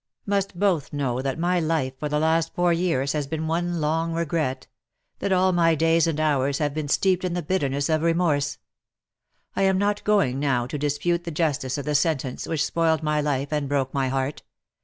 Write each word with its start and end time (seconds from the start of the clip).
"Must 0.25 0.57
both 0.57 0.91
know 0.91 1.21
that 1.21 1.37
my 1.37 1.59
life 1.59 1.93
for 1.99 2.09
the 2.09 2.17
last 2.17 2.55
four 2.55 2.73
years 2.73 3.11
has 3.13 3.27
been 3.27 3.45
one 3.45 3.79
long 3.79 4.13
regret— 4.13 4.65
that 5.19 5.31
all 5.31 5.51
my 5.51 5.75
days 5.75 6.07
and 6.07 6.19
hours 6.19 6.57
have 6.57 6.73
been 6.73 6.87
steeped 6.87 7.23
in 7.23 7.35
the 7.35 7.43
bitterness 7.43 7.87
of 7.87 8.01
remorse. 8.01 8.57
I 9.55 9.61
am 9.61 9.77
not 9.77 10.03
going 10.03 10.39
now 10.39 10.65
to 10.65 10.79
dispute 10.79 11.23
the 11.23 11.29
justice 11.29 11.77
of 11.77 11.85
the 11.85 11.93
sentence 11.93 12.47
which 12.47 12.65
spoiled 12.65 13.03
my 13.03 13.21
life 13.21 13.51
and 13.53 13.69
broke 13.69 13.93
my 13.93 14.07
heart. 14.07 14.41